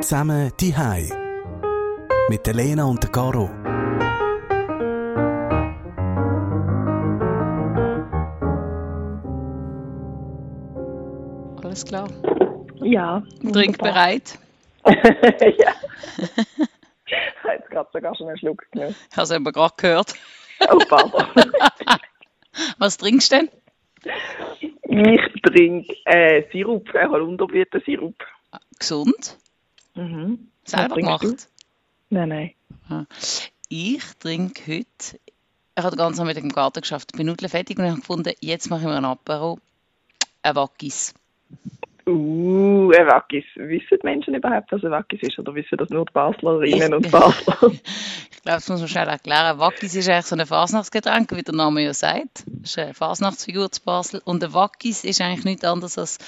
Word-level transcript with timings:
Zusammen 0.00 0.52
die 0.60 0.76
Hai 0.76 1.08
mit 2.28 2.46
der 2.46 2.54
Lena 2.54 2.84
und 2.84 3.02
der 3.02 3.10
Caro. 3.10 3.50
Alles 11.64 11.84
klar. 11.84 12.08
Ja. 12.76 13.24
Trink 13.52 13.78
bereit. 13.78 14.38
ja. 14.84 15.72
Ich 16.16 17.42
habe 17.42 17.54
jetzt 17.54 17.70
gerade 17.70 17.90
sogar 17.92 18.14
schon 18.14 18.28
einen 18.28 18.38
Schluck 18.38 18.70
genommen. 18.70 18.94
Ich 19.10 19.16
habe 19.16 19.24
es 19.24 19.30
eben 19.32 19.44
gerade 19.44 19.74
gehört. 19.76 20.14
Oh, 20.70 20.78
pardon. 20.88 21.24
Was 22.78 22.98
trinkst 22.98 23.32
du 23.32 23.36
denn? 23.36 23.50
Ich 24.84 25.42
trinke 25.42 25.92
äh, 26.04 26.44
Sirup, 26.52 26.94
äh, 26.94 27.08
Holunderblütensirup. 27.08 28.14
Gesund? 28.78 29.36
Mhm. 29.98 30.48
Selber 30.64 30.96
gemacht? 30.96 31.48
Nein, 32.10 32.28
nein. 32.88 33.06
Ich 33.68 34.02
trinke 34.20 34.62
heute, 34.66 35.18
ich 35.76 35.84
habe 35.84 35.96
den 35.96 35.98
ganzen 35.98 36.20
Abend 36.20 36.36
im 36.36 36.48
Garten 36.50 36.80
geschafft, 36.80 37.12
bin 37.16 37.26
Nudeln 37.26 37.50
fertig 37.50 37.78
und 37.78 37.84
habe 37.84 37.96
gefunden, 37.96 38.32
jetzt 38.40 38.70
mache 38.70 38.82
ich 38.82 38.86
mir 38.86 38.96
ein 38.96 39.04
Apero, 39.04 39.58
ein 40.42 40.54
Wackis. 40.54 41.14
Uh, 42.06 42.90
ein 42.92 43.06
Wackis. 43.06 43.44
Wissen 43.56 43.98
die 44.00 44.06
Menschen 44.06 44.34
überhaupt, 44.34 44.72
was 44.72 44.82
ein 44.82 44.90
Wackis 44.90 45.20
ist? 45.22 45.38
Oder 45.38 45.54
wissen 45.54 45.76
das 45.76 45.90
nur 45.90 46.06
die 46.06 46.12
Baslerinnen 46.12 46.94
und 46.94 47.10
Basler? 47.10 47.72
Ich 48.30 48.42
glaube, 48.44 48.58
das 48.58 48.68
muss 48.68 48.78
man 48.78 48.88
schnell 48.88 49.08
erklären. 49.08 49.58
Wackis 49.58 49.96
ist 49.96 50.08
eigentlich 50.08 50.26
so 50.26 50.36
ein 50.36 50.46
Fasnachtsgetränk, 50.46 51.34
wie 51.34 51.42
der 51.42 51.56
Name 51.56 51.82
ja 51.82 51.92
sagt. 51.92 52.44
Das 52.46 52.70
ist 52.70 52.78
eine 52.78 52.94
Fasnachtsfigur 52.94 53.70
zu 53.72 53.82
Basel. 53.82 54.22
Und 54.24 54.44
ein 54.44 54.54
Wackis 54.54 55.02
ist 55.02 55.20
eigentlich 55.20 55.44
nichts 55.44 55.64
anderes 55.64 55.98
als 55.98 56.18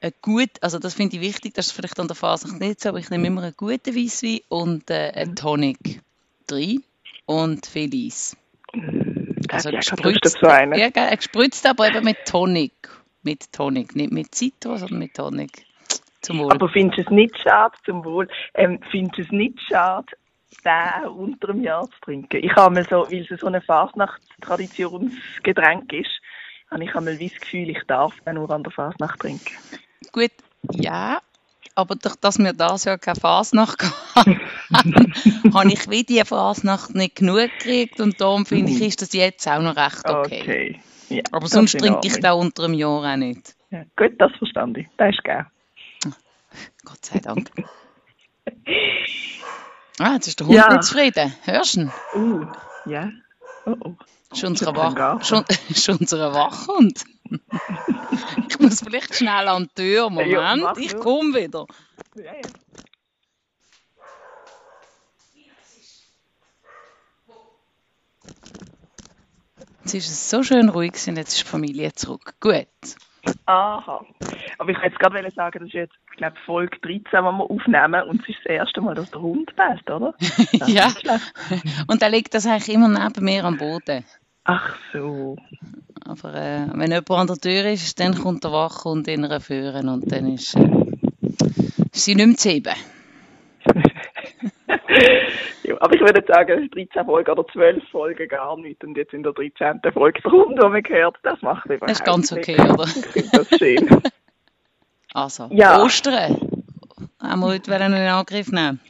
ein 0.00 0.12
gut, 0.20 0.50
also 0.60 0.78
das 0.78 0.92
finde 0.94 1.16
ich 1.16 1.22
wichtig, 1.22 1.54
das 1.54 1.68
ist 1.68 1.72
vielleicht 1.72 1.98
an 1.98 2.06
der 2.06 2.16
Fasnacht 2.16 2.60
nicht 2.60 2.80
so, 2.80 2.90
aber 2.90 2.98
ich 2.98 3.08
nehme 3.10 3.26
immer 3.26 3.42
einen 3.42 3.54
guten 3.56 3.96
Weisswein 3.96 4.40
und 4.48 4.90
äh, 4.90 5.12
einen 5.14 5.36
Tonic. 5.36 6.02
Drei 6.46 6.76
und 7.24 7.64
viel 7.66 7.90
Eis. 7.92 8.36
Also 9.48 9.70
ja, 9.70 9.78
gespritzt, 9.78 10.36
dazu 10.36 10.46
einen? 10.46 10.78
ja, 10.78 10.90
gespritzt, 10.90 11.66
aber 11.66 11.88
eben 11.88 12.04
mit 12.04 12.18
Tonic. 12.26 12.90
Mit 13.22 13.50
Tonic, 13.52 13.96
nicht 13.96 14.12
mit 14.12 14.34
Zitro, 14.34 14.76
sondern 14.76 14.98
mit 14.98 15.14
Tonic. 15.14 15.64
Zum 16.20 16.40
Wohl. 16.40 16.52
Aber 16.52 16.68
findest 16.68 16.98
du 16.98 17.02
es 17.02 17.10
nicht 17.10 17.40
schade, 17.40 17.74
zum 17.84 18.04
Wohl, 18.04 18.28
ähm, 18.54 18.80
findest 18.90 19.18
du 19.18 19.22
es 19.22 19.32
nicht 19.32 19.60
schade, 19.62 20.12
den 20.64 21.06
unter 21.08 21.48
dem 21.48 21.62
Jahr 21.62 21.84
zu 21.84 21.98
trinken? 22.02 22.44
Ich 22.44 22.54
habe 22.54 22.74
mal 22.74 22.84
so, 22.84 23.10
weil 23.10 23.26
es 23.28 23.40
so 23.40 23.46
ein 23.46 23.62
Fasnachtstraditionsgetränk 23.62 25.92
ist, 25.92 26.20
habe 26.70 26.84
ich 26.84 26.94
einmal 26.94 27.16
das 27.16 27.34
Gefühl, 27.34 27.70
ich 27.70 27.82
darf 27.86 28.20
den 28.20 28.34
nur 28.34 28.50
an 28.50 28.62
der 28.62 28.72
Fasnacht 28.72 29.20
trinken. 29.20 29.54
Gut, 30.16 30.30
ja, 30.72 31.18
aber 31.74 31.94
durch 31.94 32.16
dass 32.16 32.38
wir 32.38 32.54
das 32.54 32.84
ja 32.84 32.96
keine 32.96 33.20
Fasnacht 33.20 33.82
hatten, 34.14 34.40
habe 35.54 35.70
ich 35.70 35.90
wie 35.90 36.04
die 36.04 36.24
Fasnacht 36.24 36.94
nicht 36.94 37.16
genug 37.16 37.50
gekriegt 37.58 38.00
und 38.00 38.18
darum 38.18 38.46
finde 38.46 38.72
ich, 38.72 38.80
ist 38.80 39.02
das 39.02 39.12
jetzt 39.12 39.46
auch 39.46 39.60
noch 39.60 39.76
recht 39.76 40.08
okay. 40.08 40.80
Ja, 41.10 41.22
Aber 41.32 41.48
sonst 41.48 41.78
trinke 41.78 42.08
ich 42.08 42.18
da 42.18 42.32
unter 42.32 42.62
dem 42.62 42.72
Jahr 42.72 43.12
auch 43.12 43.16
nicht. 43.16 43.54
Ja, 43.70 43.84
gut, 43.94 44.12
das 44.18 44.32
verstand 44.38 44.78
ich. 44.78 44.86
Das 44.96 45.10
ist 45.10 45.22
geil. 45.22 45.44
Gott 46.86 47.04
sei 47.04 47.18
Dank. 47.18 47.50
Ah, 49.98 50.12
jetzt 50.12 50.28
ist 50.28 50.38
der 50.40 50.46
Hund 50.46 50.56
Ja. 50.56 50.68
nicht 50.68 50.84
zufrieden. 50.84 51.34
Hörst 51.44 51.76
du 51.76 51.80
ihn? 51.80 51.92
Uh, 52.14 52.46
ja. 52.84 53.10
Oh, 53.64 53.74
oh. 53.80 53.94
Schon, 54.34 54.50
unser 54.52 56.34
Wachhund. 56.34 57.02
Ich 58.48 58.58
muss 58.58 58.80
vielleicht 58.82 59.14
schnell 59.14 59.48
an 59.48 59.68
die 59.76 59.82
Tür. 59.82 60.04
Ja, 60.04 60.08
Moment, 60.10 60.62
mach 60.62 60.76
ich 60.76 60.96
komme 60.96 61.34
wieder. 61.34 61.66
Ja, 62.14 62.24
ja. 62.24 62.40
Jetzt 69.86 69.94
ist 69.94 70.10
es 70.10 70.30
so 70.30 70.42
schön 70.42 70.68
ruhig 70.68 70.94
und 71.06 71.16
jetzt 71.16 71.34
ist 71.34 71.44
die 71.44 71.48
Familie 71.48 71.92
zurück. 71.92 72.34
Gut. 72.40 72.66
Aha. 73.46 74.04
Aber 74.58 74.70
ich 74.70 74.82
wollte 74.82 74.96
gerade 74.96 75.30
sagen, 75.30 75.60
das 75.60 75.68
ist 75.68 75.74
jetzt, 75.74 75.94
ich 76.10 76.16
glaube, 76.16 76.36
Folge 76.44 76.76
13, 76.80 77.04
die 77.04 77.12
wir 77.12 77.50
aufnehmen. 77.50 78.02
Und 78.08 78.22
es 78.22 78.28
ist 78.30 78.38
das 78.44 78.46
erste 78.46 78.80
Mal, 78.80 78.96
dass 78.96 79.12
der 79.12 79.20
Hund 79.20 79.54
beißt, 79.54 79.88
oder? 79.88 80.14
Ja. 80.66 80.92
Und 81.86 82.02
er 82.02 82.10
liegt 82.10 82.34
das 82.34 82.46
eigentlich 82.46 82.74
immer 82.74 82.88
neben 82.88 83.24
mir 83.24 83.44
am 83.44 83.58
Boden. 83.58 84.04
Ach 84.42 84.76
so. 84.92 85.36
Aber 86.08 86.34
äh, 86.34 86.66
wenn 86.74 86.90
jemand 86.90 87.10
an 87.10 87.26
der 87.26 87.36
Tür 87.36 87.64
ist, 87.70 87.98
dann 87.98 88.14
kommt 88.14 88.44
der 88.44 88.52
Wachhund 88.52 89.08
in 89.08 89.24
einer 89.24 89.40
führen 89.40 89.88
und 89.88 90.10
dann 90.10 90.32
ist, 90.32 90.54
äh, 90.54 90.68
ist 91.92 92.04
sie 92.04 92.14
nicht 92.14 92.26
mehr 92.26 92.36
zu 92.36 92.48
heben. 92.50 92.74
ja, 95.64 95.76
aber 95.80 95.94
ich 95.94 96.00
würde 96.00 96.24
sagen, 96.26 96.70
13 96.70 97.04
Folgen 97.04 97.30
oder 97.30 97.46
12 97.48 97.88
Folgen 97.90 98.28
gar 98.28 98.56
nicht. 98.56 98.84
Und 98.84 98.96
jetzt 98.96 99.12
in 99.14 99.24
der 99.24 99.32
13. 99.32 99.80
Folge 99.92 100.22
der 100.22 100.32
Hund, 100.32 100.58
die 100.62 100.68
man 100.68 100.82
hört, 100.88 101.16
das 101.24 101.42
macht 101.42 101.66
überhaupt 101.66 101.90
Das 101.90 101.98
ist 101.98 102.04
ganz 102.04 102.30
nicht. 102.30 102.48
okay, 102.48 102.60
oder? 102.60 102.84
Ich 102.84 103.06
finde 103.06 103.30
das 103.32 103.48
schön. 103.58 104.00
Also, 105.14 105.48
Ja. 105.50 105.82
Ostern. 105.82 106.36
Haben 107.22 107.40
wir 107.40 107.46
heute 107.46 107.72
in 107.72 107.94
Angriff 107.94 108.52
nehmen? 108.52 108.80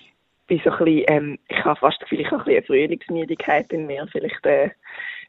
bin 0.46 0.60
so 0.64 0.70
ein 0.70 0.84
bisschen, 0.84 1.04
ähm, 1.08 1.38
ich 1.48 1.64
habe 1.64 1.78
fast 1.78 2.00
das 2.00 2.08
Gefühl, 2.08 2.20
ich 2.20 2.30
habe 2.30 2.38
ein 2.38 2.44
bisschen 2.44 2.56
eine 2.56 2.66
Frühlingsmüdigkeit 2.66 3.72
in 3.72 3.86
mir. 3.86 4.06
Vielleicht 4.10 4.44
äh, 4.46 4.70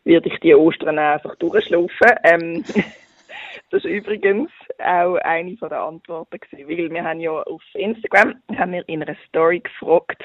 werde 0.07 0.29
ich 0.29 0.39
die 0.39 0.55
Ostern 0.55 0.97
einfach 0.97 1.35
durchschlafen. 1.35 2.11
Ähm, 2.23 2.63
das 3.69 3.83
ist 3.83 3.85
übrigens 3.85 4.49
auch 4.79 5.15
eine 5.17 5.57
von 5.57 5.69
der 5.69 5.81
Antworten 5.81 6.39
gewesen, 6.39 6.69
weil 6.69 6.89
wir 6.89 7.03
haben 7.03 7.19
ja 7.19 7.31
auf 7.31 7.61
Instagram 7.73 8.35
haben 8.57 8.71
wir 8.71 8.87
in 8.87 9.03
einer 9.03 9.17
Story 9.27 9.59
gefragt, 9.59 10.23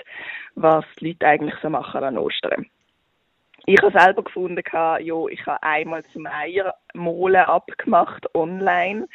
was 0.55 0.85
die 1.01 1.09
Leute 1.09 1.27
eigentlich 1.27 1.55
so 1.61 1.69
machen 1.69 2.05
an 2.05 2.19
Ostern. 2.19 2.67
Ich 3.67 3.81
habe 3.81 3.97
selber 3.97 4.25
gefunden, 4.25 4.63
ja, 4.73 4.99
ich 4.99 5.47
habe 5.47 5.63
einmal 5.63 6.03
zum 6.13 6.27
Eiermolen 6.27 7.43
abgemacht 7.43 8.27
online, 8.35 9.07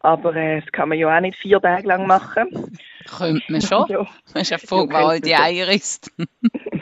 aber 0.00 0.36
äh, 0.36 0.60
das 0.60 0.70
kann 0.72 0.90
man 0.90 0.98
ja 0.98 1.14
auch 1.14 1.20
nicht 1.20 1.38
vier 1.38 1.60
Tage 1.60 1.88
lang 1.88 2.06
machen. 2.06 2.70
Könnte 3.18 3.42
man 3.48 3.62
schon. 3.62 3.86
Ja. 3.88 4.06
Das 4.32 4.42
ist 4.42 4.50
ja 4.50 4.58
voll, 4.58 4.88
Ja, 4.90 5.08
weil 5.08 5.20
die. 5.20 5.34
Eier 5.34 5.68
isst. 5.68 6.12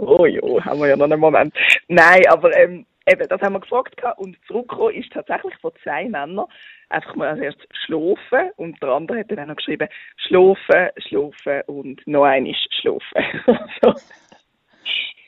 Jo, 0.00 0.26
jo, 0.26 0.64
haben 0.64 0.80
wir 0.80 0.88
ja 0.88 0.96
noch 0.96 1.04
einen 1.04 1.20
Moment. 1.20 1.54
Nein, 1.88 2.22
aber 2.28 2.56
ähm, 2.56 2.86
eben, 3.06 3.28
das 3.28 3.40
haben 3.40 3.54
wir 3.54 3.60
gefragt 3.60 3.96
gehabt 3.96 4.18
und 4.18 4.36
zurückgekommen 4.46 4.94
ist 4.94 5.12
tatsächlich 5.12 5.54
von 5.60 5.72
zwei 5.82 6.04
Männern 6.08 6.46
einfach 6.88 7.14
mal 7.16 7.28
als 7.28 7.40
erstes 7.40 7.66
schlafen 7.84 8.50
und 8.56 8.80
der 8.82 8.90
andere 8.90 9.20
hat 9.20 9.30
dann 9.30 9.40
auch 9.40 9.46
noch 9.46 9.56
geschrieben 9.56 9.88
schlafen, 10.16 10.90
schlafen 10.98 11.62
und 11.66 12.06
noch 12.06 12.24
einmal 12.24 12.54
schlafen. 12.80 13.00
also, 13.46 14.00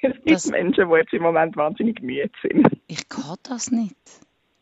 es 0.02 0.12
gibt 0.14 0.30
Das- 0.30 0.46
Menschen, 0.50 0.88
die 0.88 0.96
jetzt 0.96 1.12
im 1.12 1.22
Moment 1.22 1.56
wahnsinnig 1.56 2.00
müde 2.02 2.30
sind. 2.42 2.68
Ich 2.86 3.08
kann 3.08 3.36
das 3.42 3.70
nicht. 3.70 3.96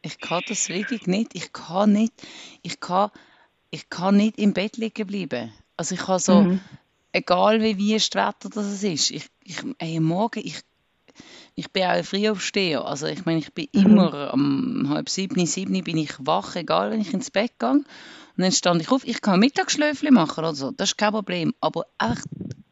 Ich 0.03 0.19
kann 0.21 0.43
das 0.49 0.69
wirklich 0.69 1.07
nicht. 1.07 1.35
Ich 1.35 1.53
kann 1.53 1.93
nicht. 1.93 2.13
Ich 2.63 2.81
kann, 2.81 3.11
ich 3.71 3.91
kann 3.91 4.17
nicht 4.17 4.39
im 4.39 4.55
Bett 4.55 4.77
liegen 4.77 5.07
bleiben. 5.07 5.53
Also 5.77 5.95
ich 5.95 6.01
kann 6.01 6.19
so, 6.19 6.41
Mhm. 6.43 6.61
Egal 7.17 7.63
wie 7.63 7.79
wüst 7.95 8.15
Wetter 8.15 8.49
das 8.51 8.83
ist, 8.83 9.11
ich, 9.11 9.31
ich, 9.43 9.59
ey, 9.79 10.01
morgen, 10.01 10.41
ich, 10.45 10.61
ich 11.55 11.73
bin 11.73 11.85
auch 11.85 11.89
ein 11.89 12.05
Frühaufsteher. 12.05 12.85
Also 12.85 13.07
ich 13.07 13.25
meine, 13.25 13.39
ich 13.41 13.53
bin 13.55 13.69
Mhm. 13.75 13.83
immer 13.83 14.33
um 14.35 14.87
halb 14.91 15.09
sieben, 15.09 15.47
sieben 15.47 15.83
bin 15.85 15.97
ich 15.99 16.15
wach, 16.21 16.57
egal 16.57 16.91
wenn 16.91 17.01
ich 17.01 17.13
ins 17.15 17.31
Bett 17.31 17.59
gehe. 17.59 17.71
Und 17.71 17.87
dann 18.37 18.53
stand 18.53 18.83
ich 18.83 18.91
auf, 18.91 19.05
ich 19.07 19.23
kann 19.23 19.41
Mittagsschläfchen 19.41 20.13
machen 20.15 20.41
oder 20.41 20.55
so, 20.55 20.71
das 20.73 20.91
ist 20.91 20.99
kein 20.99 21.13
Problem. 21.13 21.55
Aber 21.61 21.87
einfach 21.99 22.23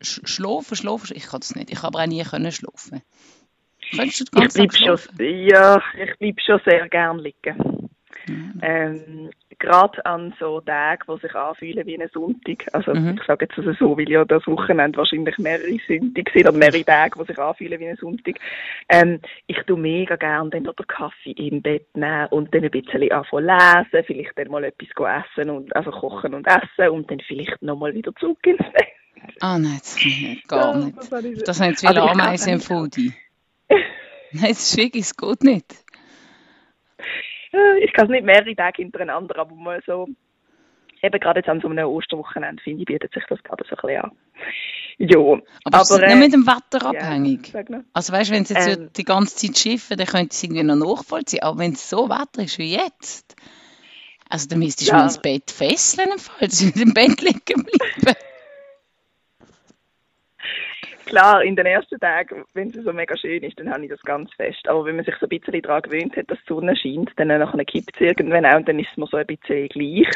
sch- 0.03 0.27
schlafen, 0.27 0.77
schlafen, 0.77 1.17
ich 1.17 1.27
kann 1.27 1.41
das 1.41 1.55
nicht. 1.55 1.71
Ich 1.71 1.83
habe 1.83 1.99
auch 1.99 2.07
nie 2.07 2.23
können 2.23 2.53
schlafen. 2.53 3.03
Könntest 3.97 4.21
du 4.21 4.25
den 4.25 4.33
Ich 4.35 4.53
ganzen 4.53 4.69
Tag 4.69 4.73
bleib 4.73 4.77
schon, 4.77 4.99
ja, 5.49 5.83
ich 5.97 6.19
bleib 6.19 6.41
schon 6.45 6.61
sehr 6.67 6.89
gern 6.89 7.19
liegen. 7.19 7.89
Ähm, 8.63 9.31
Gerade 9.61 10.05
an 10.05 10.35
so 10.41 10.61
Tagen, 10.61 11.03
die 11.09 11.21
sich 11.21 11.35
anfühlen 11.35 11.87
wie 11.87 12.01
ein 12.01 12.09
Sonntag. 12.13 12.67
Also 12.73 12.93
Mhm. 12.93 13.17
ich 13.21 13.27
sage 13.27 13.45
jetzt 13.47 13.57
also 13.59 13.73
so, 13.75 13.97
weil 13.97 14.09
ja 14.11 14.25
das 14.25 14.47
Wochenende 14.47 14.99
wahrscheinlich 14.99 15.39
mehrere 15.39 15.79
Sonntage 15.87 16.31
sind 16.33 16.47
oder 16.49 16.53
mehrere 16.53 16.85
Tage, 16.85 17.19
die 17.21 17.27
sich 17.27 17.39
anfühlen 17.39 17.79
wie 17.81 17.89
ein 17.89 17.97
Sonntag. 17.97 18.37
Ähm, 18.89 19.21
ich 19.47 19.59
tu 19.67 19.77
mega 19.77 20.17
gern 20.17 20.51
dann 20.51 20.65
noch 20.65 20.75
den 20.75 20.87
Kaffee 20.87 21.33
im 21.33 21.63
Bett 21.63 21.87
nehmen 21.97 22.27
und 22.31 22.53
dann 22.55 22.65
ein 22.65 22.71
bisschen 22.71 23.11
anfangen 23.13 23.47
lesen, 23.47 24.05
vielleicht 24.07 24.37
dann 24.39 24.49
mal 24.49 24.65
etwas 24.65 24.89
essen 25.37 25.51
und 25.51 25.75
also 25.77 25.91
kochen 25.91 26.35
und 26.35 26.47
essen 26.47 26.89
und 26.91 27.11
dann 27.11 27.21
vielleicht 27.21 27.63
nochmal 27.63 27.95
wieder 27.95 28.15
zurück 28.17 28.45
ins 28.47 28.59
Bett. 28.59 28.89
Ah 29.41 29.59
nein, 29.59 29.79
das 29.79 29.97
kann 29.97 30.11
ich 30.11 30.43
gar 30.49 30.77
nicht. 30.77 31.49
das 31.49 31.59
sind 31.59 31.79
zu 31.79 31.87
viele 31.87 32.03
Aber 32.03 32.11
ich 32.11 32.19
kann 32.19 32.27
Ameisen 32.27 32.53
im. 32.55 32.61
Foodie. 32.61 33.13
Nein, 33.69 34.49
das 34.49 34.71
ist 34.73 34.77
wirklich, 34.77 35.05
es 35.05 35.17
geht 35.17 35.45
nicht. 35.45 35.85
Äh, 37.55 37.85
Ich 37.85 37.93
kann 37.93 38.07
es 38.07 38.11
nicht 38.11 38.25
mehrere 38.25 38.55
Tage 38.57 38.83
hintereinander, 38.83 39.39
aber 39.39 39.55
mal 39.55 39.81
so, 39.87 40.09
eben 41.03 41.21
gerade 41.21 41.41
jetzt 41.41 41.49
an 41.49 41.61
so 41.61 41.69
einem 41.69 41.87
Osterwochenende, 41.87 42.63
finde 42.63 42.81
ich, 42.81 42.87
bietet 42.87 43.13
sich 43.13 43.25
das 43.29 43.43
gerade 43.43 43.65
so 43.69 43.77
ein 43.77 43.83
bisschen 43.83 44.03
an. 44.03 44.11
Ja, 44.99 45.19
Aber, 45.65 45.81
es 45.83 45.91
ist 45.91 46.01
äh, 46.03 46.07
nicht 46.07 46.19
mit 46.19 46.33
dem 46.33 46.47
Wetter 46.47 46.93
ja, 46.93 47.01
abhängig. 47.01 47.53
noch. 47.69 47.81
Also 47.93 48.13
weißt 48.13 48.31
du, 48.31 48.35
wenn 48.35 48.43
es 48.45 48.51
jetzt 48.51 48.69
Ähm. 48.69 48.91
die 48.97 49.05
ganze 49.05 49.37
Zeit 49.37 49.59
schiffen, 49.59 49.97
dann 49.97 50.07
könnte 50.07 50.29
es 50.31 50.43
irgendwie 50.43 50.63
noch 50.63 50.77
nachvollziehen. 50.77 51.43
Aber 51.43 51.59
wenn 51.59 51.73
es 51.73 51.91
so 51.91 52.09
Wetter 52.09 52.43
ist 52.45 52.59
wie 52.59 52.75
jetzt, 52.77 53.35
Also 54.31 54.49
dann 54.49 54.61
müsstest 54.61 54.89
du 54.89 54.93
Ja. 54.93 54.99
mal 54.99 55.05
ins 55.05 55.21
Bett 55.21 55.51
fesseln, 55.51 56.11
im 56.13 56.19
Fall, 56.19 56.49
dass 56.49 56.59
du 56.61 56.67
nicht 56.67 56.81
im 56.81 56.95
Bett 56.95 57.21
liegen 57.23 57.65
bleiben. 57.65 58.17
Klar, 61.07 61.43
in 61.43 61.55
den 61.55 61.67
ersten 61.67 62.01
Tagen, 62.01 62.45
wenn 62.55 62.71
es 62.71 62.83
so 62.83 62.93
mega 62.93 63.17
schön 63.17 63.43
ist, 63.43 63.59
dann 63.59 63.71
habe 63.71 63.85
ich 63.85 63.91
das 63.91 64.01
ganz 64.03 64.33
fest. 64.35 64.67
Aber 64.69 64.85
wenn 64.87 64.97
man 64.97 65.05
sich 65.05 65.15
so 65.17 65.27
ein 65.27 65.29
bisschen 65.29 65.61
daran 65.61 65.83
gewöhnt 65.83 66.17
hat, 66.17 66.31
dass 66.31 66.39
die 66.39 66.49
Sonne 66.49 66.75
scheint, 66.77 67.11
dann 67.17 67.29
nachher 67.29 67.65
kippt 67.65 67.95
es 67.97 68.01
irgendwann 68.01 68.47
auch 68.47 68.57
und 68.57 68.69
dann 68.69 68.79
ist 68.79 68.89
es 68.91 68.97
mir 68.97 69.07
so 69.07 69.19
ein 69.19 69.27
bisschen 69.27 69.69
gleich. 69.69 70.09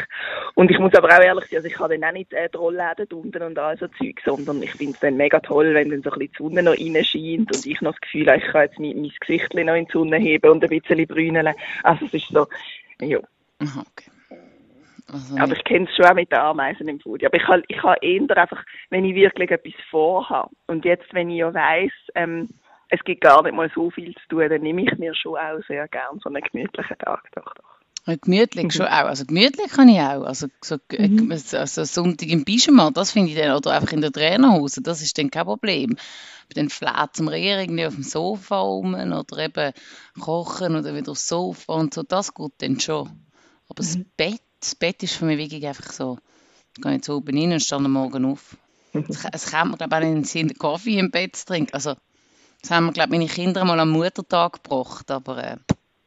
Und 0.55 0.71
ich 0.71 0.79
muss 0.79 0.93
aber 0.95 1.09
auch 1.09 1.21
ehrlich 1.21 1.45
sein, 1.45 1.57
also 1.57 1.67
ich 1.67 1.79
habe 1.79 1.97
dann 1.97 2.09
auch 2.09 2.13
nicht 2.13 2.33
äh, 2.33 2.49
die 2.49 2.57
Rollläden 2.57 3.07
unten 3.13 3.43
und 3.43 3.59
all 3.59 3.77
so 3.77 3.87
Zeug, 3.87 4.19
sondern 4.25 4.63
ich 4.63 4.71
finde 4.71 4.93
es 4.93 4.99
dann 4.99 5.17
mega 5.17 5.39
toll, 5.39 5.73
wenn 5.73 5.89
dann 5.89 6.01
so 6.01 6.11
ein 6.11 6.19
bisschen 6.19 6.33
die 6.33 6.43
Sonne 6.43 6.63
noch 6.63 6.73
reinscheint 6.73 7.55
und 7.55 7.65
ich 7.65 7.81
noch 7.81 7.91
das 7.91 8.01
Gefühl 8.01 8.27
habe, 8.27 8.37
ich 8.39 8.51
kann 8.51 8.61
jetzt 8.63 8.79
mein, 8.79 9.01
mein 9.01 9.11
Gesicht 9.19 9.53
noch 9.53 9.75
in 9.75 9.85
die 9.85 9.91
Sonne 9.91 10.17
heben 10.17 10.49
und 10.49 10.63
ein 10.63 10.69
bisschen 10.69 11.07
brüneln. 11.07 11.53
Also 11.83 12.05
es 12.05 12.13
ist 12.13 12.29
so, 12.29 12.47
ja. 13.01 13.19
Aha, 13.59 13.83
okay. 13.91 14.08
Also, 15.11 15.37
Aber 15.37 15.53
ich 15.53 15.63
kenne 15.63 15.87
es 15.89 15.95
schon 15.95 16.05
auch 16.05 16.13
mit 16.13 16.31
den 16.31 16.39
Ameisen 16.39 16.87
im 16.87 16.99
Foodie. 16.99 17.25
Aber 17.25 17.37
ich 17.37 17.47
habe 17.47 17.63
ich 17.67 17.81
ha 17.81 17.95
eher 18.01 18.37
einfach, 18.37 18.63
wenn 18.89 19.05
ich 19.05 19.15
wirklich 19.15 19.51
etwas 19.51 19.73
vorhabe. 19.89 20.51
Und 20.67 20.85
jetzt, 20.85 21.13
wenn 21.13 21.29
ich 21.29 21.37
ja 21.37 21.53
weiss, 21.53 21.91
ähm, 22.15 22.47
es 22.89 23.03
gibt 23.03 23.21
gar 23.21 23.43
nicht 23.43 23.55
mal 23.55 23.71
so 23.73 23.89
viel 23.91 24.13
zu 24.15 24.27
tun, 24.29 24.49
dann 24.49 24.61
nehme 24.61 24.83
ich 24.83 24.97
mir 24.97 25.13
schon 25.15 25.37
auch 25.37 25.59
sehr 25.67 25.87
gern 25.87 26.19
so 26.19 26.29
einen 26.29 26.41
gemütlichen 26.41 26.97
Tag. 26.97 27.23
Doch, 27.35 27.53
doch. 27.53 27.79
Ja, 28.05 28.15
Gemütlich 28.15 28.73
schon 28.73 28.87
auch. 28.87 29.05
Also 29.05 29.25
gemütlich 29.25 29.71
kann 29.71 29.89
ich 29.89 29.99
auch. 29.99 30.23
Also, 30.23 30.47
so, 30.61 30.77
äh, 30.91 31.09
also 31.31 31.83
Sonntag 31.83 32.29
im 32.29 32.45
Pyjama, 32.45 32.91
das 32.91 33.11
finde 33.11 33.29
ich 33.29 33.37
dann, 33.37 33.55
oder 33.55 33.71
einfach 33.71 33.91
in 33.91 34.01
der 34.01 34.11
Trainerhose, 34.11 34.81
das 34.81 35.01
ist 35.01 35.17
dann 35.17 35.29
kein 35.29 35.45
Problem. 35.45 35.91
Aber 35.91 36.53
dann 36.55 36.69
fläht 36.69 37.13
zum 37.13 37.27
Rehren 37.27 37.61
irgendwie 37.61 37.85
auf 37.85 37.93
dem 37.93 38.03
Sofa 38.03 38.59
rum 38.59 38.95
oder 38.95 39.37
eben 39.37 39.73
kochen 40.19 40.75
oder 40.75 40.95
wieder 40.95 41.11
aufs 41.11 41.27
Sofa 41.27 41.73
und 41.73 41.93
so, 41.93 42.01
das 42.03 42.33
geht 42.33 42.53
dann 42.59 42.79
schon. 42.79 43.09
Aber 43.67 43.77
das 43.77 43.99
Bett, 44.17 44.41
das 44.59 44.75
Bett 44.75 45.01
ist 45.03 45.15
für 45.15 45.25
mich 45.25 45.37
wirklich 45.37 45.65
einfach 45.65 45.91
so, 45.91 46.17
ich 46.75 46.83
gehe 46.83 46.93
jetzt 46.93 47.09
oben 47.09 47.37
rein 47.37 47.51
und 47.53 47.61
stehe 47.61 47.79
am 47.79 47.91
Morgen 47.91 48.25
auf. 48.25 48.57
Es, 48.93 49.25
es 49.31 49.51
kommt 49.51 49.71
mir, 49.71 49.77
glaube 49.77 49.95
ich, 49.95 49.97
auch 49.97 49.99
nicht 49.99 50.09
in 50.09 50.15
den 50.15 50.23
Sinn, 50.23 50.57
Kaffee 50.57 50.97
im 50.97 51.11
Bett 51.11 51.35
zu 51.35 51.45
trinken. 51.45 51.73
Also, 51.73 51.95
das 52.61 52.71
haben 52.71 52.87
mir, 52.87 52.91
glaube 52.93 53.13
ich, 53.13 53.19
meine 53.19 53.29
Kinder 53.29 53.63
mal 53.65 53.79
am 53.79 53.89
Muttertag 53.91 54.63
gebracht, 54.63 55.09
aber 55.11 55.43
äh, 55.43 55.57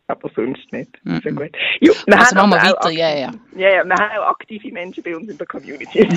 Aber 0.09 0.31
sonst 0.35 0.73
nicht. 0.73 0.99
Mhm. 1.05 1.21
Sehr 1.23 1.33
gut. 1.33 1.51
Jo, 1.81 1.95
wir 2.07 2.19
Also 2.19 2.35
machen 2.35 2.51
wir 2.51 2.57
weiter, 2.57 2.91
ja, 2.91 3.17
ja. 3.17 3.33
Ja, 3.57 3.69
ja, 3.77 3.85
wir 3.85 3.95
haben 3.95 4.19
auch 4.19 4.31
aktive 4.31 4.71
Menschen 4.73 5.03
bei 5.03 5.17
uns 5.17 5.29
in 5.29 5.39
der 5.39 5.47
Community. 5.47 6.09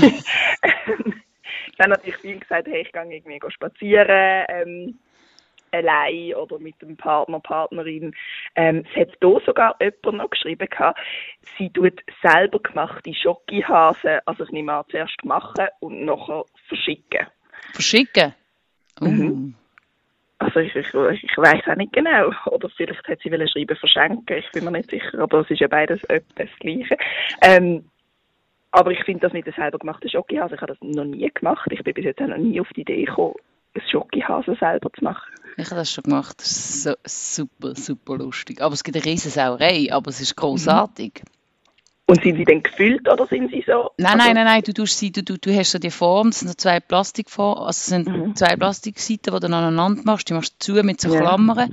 Es 1.77 1.79
haben 1.79 1.89
natürlich 1.89 2.17
viele 2.17 2.39
gesagt, 2.39 2.67
hey, 2.67 2.83
ich 2.83 2.91
gehe 2.91 3.03
irgendwie 3.03 3.39
spazieren, 3.51 4.45
ähm, 4.49 4.99
allein 5.75 6.33
oder 6.36 6.60
mit 6.60 6.81
dem 6.81 6.98
Partner, 6.98 7.39
Partnerin. 7.39 8.13
Ähm, 8.56 8.86
es 8.89 9.01
hat 9.01 9.18
hier 9.22 9.42
sogar 9.45 9.75
jemand 9.80 10.18
noch 10.18 10.30
geschrieben, 10.30 10.68
gehabt, 10.69 11.00
sie 11.57 11.69
tut 11.69 12.01
selber 12.22 12.60
gemachte 12.60 13.13
Schokihasen, 13.13 14.19
also 14.25 14.44
ich 14.44 14.51
nehme 14.51 14.74
an, 14.74 14.86
zuerst 14.89 15.24
machen 15.24 15.68
und 15.80 16.06
nachher 16.06 16.44
verschicken. 16.68 17.27
verschicken. 17.74 18.33
Uh. 19.01 19.06
Mhm. 19.06 19.56
Also 20.38 20.60
ich, 20.60 20.75
ich, 20.75 20.94
ich 20.94 21.38
weiß 21.38 21.68
auch 21.68 21.75
nicht 21.75 21.94
genau. 21.94 22.30
Oder 22.48 22.69
vielleicht 22.69 23.07
hat 23.07 23.19
sie 23.24 23.31
wollen 23.31 23.48
schreiben 23.48 23.75
verschenken. 23.77 24.38
Ich 24.38 24.51
bin 24.51 24.66
mir 24.66 24.72
nicht 24.72 24.89
sicher. 24.89 25.19
Aber 25.19 25.39
es 25.39 25.50
ist 25.50 25.62
ja 25.62 25.68
beides 25.68 26.04
etwa 26.06 26.44
das 26.44 26.50
Gleiche. 26.60 26.98
Ähm, 27.42 27.89
aber 28.72 28.92
ich 28.92 29.01
finde 29.06 29.22
das 29.22 29.31
mit 29.31 29.45
der 29.45 29.54
selber 29.54 29.80
gemachten 29.80 30.10
Schokihase, 30.10 30.56
ich 30.56 30.62
habe 30.62 30.74
das 30.74 30.81
noch 30.81 31.06
nie 31.06 31.31
gemacht. 31.33 31.72
Ich 31.72 31.81
bin 31.81 31.94
bis 31.94 32.04
jetzt 32.04 32.22
auch 32.22 32.27
noch 32.27 32.38
nie 32.38 32.60
auf 32.60 32.68
die 32.75 32.81
Idee 32.81 33.06
gekommen, 33.06 33.36
ein 33.74 33.81
Schokihase 33.89 34.56
selber 34.60 34.92
zu 34.92 35.04
machen. 35.04 35.33
Ich 35.57 35.65
habe 35.67 35.75
das 35.77 35.91
schon 35.91 36.03
gemacht. 36.03 36.35
Das 36.39 36.51
ist 36.51 36.83
so 36.83 36.93
super, 37.05 37.75
super 37.75 38.17
lustig. 38.17 38.61
Aber 38.61 38.73
es 38.73 38.83
gibt 38.83 38.97
eine 38.97 39.05
riesen 39.05 39.31
Sauerei, 39.31 39.87
aber 39.91 40.09
es 40.09 40.19
ist 40.19 40.35
großartig. 40.35 41.23
Und 42.07 42.21
sind 42.21 42.35
sie 42.37 42.43
dann 42.43 42.61
gefüllt 42.61 43.07
oder 43.09 43.25
sind 43.25 43.49
sie 43.51 43.63
so? 43.65 43.89
Nein, 43.97 44.13
also, 44.13 44.17
nein, 44.25 44.35
nein, 44.35 44.45
nein, 44.45 44.61
du, 44.63 44.73
tust 44.73 44.99
sie, 44.99 45.11
du, 45.11 45.23
du, 45.23 45.37
du 45.39 45.55
hast 45.55 45.71
so 45.71 45.79
die 45.79 45.89
Form, 45.89 46.29
das 46.29 46.39
sind 46.41 46.49
so 46.49 46.53
zwei 46.53 46.79
Plastikformen, 46.79 47.63
also 47.63 47.69
es 47.69 47.85
sind 47.87 48.07
Mhm. 48.07 48.35
zwei 48.35 48.55
Plastikseiten, 48.55 49.33
die 49.33 49.39
du 49.39 49.47
aneinander 49.47 50.01
machst, 50.03 50.29
die 50.29 50.33
machst 50.33 50.53
du 50.59 50.73
zu 50.75 50.83
mit 50.83 51.01
so 51.01 51.09
Ja. 51.11 51.19
Klammern. 51.21 51.71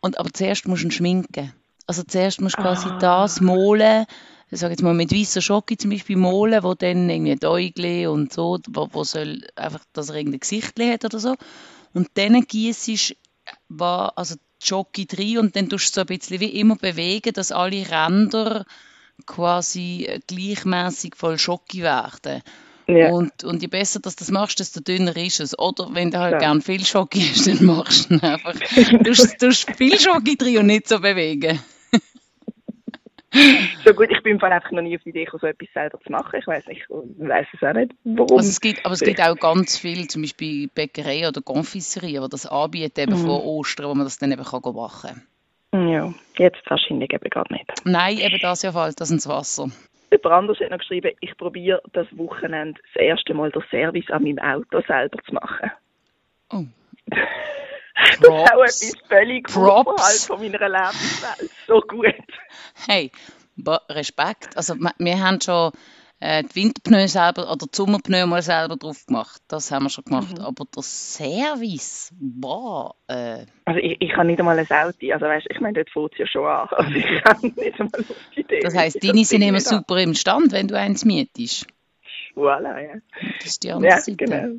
Und, 0.00 0.18
aber 0.18 0.30
zuerst 0.32 0.66
musst 0.66 0.82
du 0.82 0.86
ihn 0.86 0.92
schminken. 0.92 1.52
Also 1.86 2.04
zuerst 2.04 2.40
musst 2.40 2.56
du 2.56 2.62
quasi 2.62 2.88
Ah. 2.88 2.98
das 3.00 3.40
molen, 3.42 4.06
ich 4.50 4.60
sage 4.60 4.72
jetzt 4.72 4.82
mal 4.82 4.94
mit 4.94 5.12
weißer 5.12 5.42
Schoki 5.42 5.76
zum 5.76 5.90
Beispiel 5.90 6.16
molen, 6.16 6.62
wo 6.62 6.72
dann 6.74 7.10
irgendwie 7.10 7.32
ein 7.32 7.44
Äugli 7.44 8.06
und 8.06 8.32
so, 8.32 8.58
wo, 8.68 8.88
wo 8.92 9.04
soll 9.04 9.42
einfach, 9.56 9.80
dass 9.92 10.08
er 10.08 10.16
irgendein 10.16 10.40
Gesicht 10.40 10.78
hat 10.80 11.04
oder 11.04 11.18
so. 11.18 11.34
Und 11.94 12.08
dann 12.14 12.40
gießt 12.42 13.14
war 13.68 14.12
also 14.16 14.36
Schoki 14.62 15.06
drin 15.06 15.38
und 15.38 15.56
dann 15.56 15.68
tust 15.68 15.88
du 15.88 15.94
so 15.94 16.00
ein 16.02 16.06
bisschen 16.06 16.40
wie 16.40 16.58
immer 16.60 16.76
bewegen, 16.76 17.32
dass 17.32 17.52
alle 17.52 17.86
Ränder 17.90 18.64
quasi 19.26 20.04
äh, 20.08 20.20
gleichmäßig 20.26 21.14
voll 21.16 21.38
Schoki 21.38 21.82
werden. 21.82 22.42
Ja. 22.86 23.10
Und, 23.10 23.44
und 23.44 23.60
je 23.60 23.68
besser 23.68 24.00
dass 24.00 24.16
du 24.16 24.24
das 24.24 24.30
machst, 24.30 24.60
desto 24.60 24.80
dünner 24.80 25.14
ist 25.16 25.40
es. 25.40 25.58
Oder 25.58 25.88
wenn 25.92 26.10
du 26.10 26.18
halt 26.18 26.32
Ja. 26.34 26.38
gern 26.38 26.62
viel 26.62 26.84
Schoki 26.84 27.20
hast, 27.20 27.46
dann 27.46 27.64
machst 27.64 28.10
du 28.10 28.22
einfach. 28.22 28.54
Du 28.54 29.10
tust- 29.12 29.76
viel 29.76 29.98
Schoki 30.00 30.36
drin 30.36 30.58
und 30.58 30.66
nicht 30.66 30.88
so 30.88 30.98
bewegen. 30.98 31.58
So 33.84 33.94
gut, 33.94 34.08
ich 34.10 34.22
bin 34.22 34.32
im 34.32 34.40
Fall 34.40 34.52
einfach 34.52 34.70
noch 34.70 34.82
nie 34.82 34.96
auf 34.96 35.02
die 35.02 35.10
Idee 35.10 35.24
gekommen, 35.24 35.40
so 35.40 35.46
etwas 35.46 35.68
selber 35.72 36.00
zu 36.00 36.12
machen. 36.12 36.38
Ich 36.38 36.46
weiß 36.46 36.66
nicht, 36.66 36.82
ich 36.82 36.88
weiß 36.90 37.46
es 37.52 37.62
auch 37.62 37.72
nicht, 37.72 37.92
warum. 38.04 38.36
Also 38.38 38.50
es 38.50 38.60
gibt, 38.60 38.84
aber 38.84 38.94
es 38.94 39.00
gibt 39.00 39.20
auch 39.20 39.36
ganz 39.36 39.78
viel, 39.78 40.08
zum 40.08 40.22
Beispiel 40.22 40.68
Bäckerei 40.68 41.26
oder 41.26 41.40
Confiserie, 41.40 42.20
die 42.20 42.28
das 42.28 42.46
anbieten 42.46 43.00
eben 43.00 43.12
Mhm. 43.12 43.24
vor 43.24 43.44
Ostern, 43.44 43.86
wo 43.86 43.94
man 43.94 44.04
das 44.04 44.18
dann 44.18 44.32
eben 44.32 44.44
kann 44.44 44.60
machen 44.74 45.22
Ja, 45.72 46.12
jetzt 46.36 46.60
wahrscheinlich 46.68 47.12
eben 47.12 47.30
gerade 47.30 47.52
nicht. 47.52 47.66
Nein, 47.84 48.18
eben 48.18 48.38
das 48.40 48.62
ja 48.62 48.72
fällt 48.72 49.00
das 49.00 49.10
ins 49.10 49.28
Wasser. 49.28 49.70
Jemand 50.10 50.34
anderes 50.34 50.60
hat 50.60 50.70
noch 50.70 50.78
geschrieben, 50.78 51.12
ich 51.20 51.36
probiere 51.36 51.82
das 51.92 52.06
Wochenende 52.12 52.80
das 52.94 53.02
erste 53.02 53.34
Mal 53.34 53.50
den 53.50 53.62
Service 53.70 54.10
an 54.10 54.22
meinem 54.22 54.38
Auto 54.38 54.80
selber 54.86 55.18
zu 55.24 55.34
machen. 55.34 55.70
Oh. 56.50 56.64
Das 58.20 58.20
ist 58.20 58.28
auch 58.28 58.46
Props. 58.46 58.82
etwas 58.82 59.08
völlig 59.08 59.46
Props. 59.48 60.26
von 60.26 60.40
meiner 60.40 60.68
Lebenswelt. 60.68 61.50
So 61.66 61.80
gut. 61.80 62.14
Hey, 62.86 63.10
Respekt. 63.90 64.56
Also 64.56 64.74
wir 64.76 65.20
haben 65.20 65.40
schon 65.40 65.72
äh, 66.20 66.42
die 66.44 66.54
Winterpneu 66.56 67.06
selber 67.08 67.42
oder 67.50 67.66
die 67.66 67.76
Sommerpneu 67.76 68.26
mal 68.26 68.42
selber 68.42 68.76
drauf 68.76 69.04
gemacht. 69.06 69.40
Das 69.48 69.70
haben 69.72 69.84
wir 69.84 69.90
schon 69.90 70.04
gemacht. 70.04 70.38
Aber 70.40 70.64
der 70.74 70.82
Service, 70.82 72.12
boah, 72.20 72.94
äh, 73.08 73.46
Also 73.64 73.80
ich, 73.80 73.96
ich 74.00 74.12
habe 74.16 74.26
nicht 74.26 74.38
einmal 74.38 74.58
ein 74.58 74.66
Auto. 74.70 75.12
Also 75.12 75.26
weißt, 75.26 75.46
ich 75.50 75.60
meine, 75.60 75.74
dort 75.74 75.90
fängt 75.90 76.12
es 76.12 76.18
ja 76.18 76.26
schon 76.26 76.46
an. 76.46 76.68
Also 76.76 76.90
ich 76.92 77.24
habe 77.24 77.46
nicht 77.48 77.80
einmal 77.80 78.00
auf 78.00 78.16
die 78.36 78.40
Idee. 78.40 78.60
das 78.60 78.76
heisst, 78.76 79.02
deine 79.02 79.24
sind 79.24 79.42
immer 79.42 79.60
super 79.60 79.98
im 79.98 80.14
Stand, 80.14 80.52
wenn 80.52 80.68
du 80.68 80.78
eins 80.78 81.04
mietest. 81.04 81.66
Voilà, 82.36 82.78
ja. 82.78 82.94
Das 83.38 83.46
ist 83.46 83.62
die 83.64 83.72
andere 83.72 83.90
Ja, 83.90 83.98
Seite. 84.00 84.16
genau. 84.16 84.54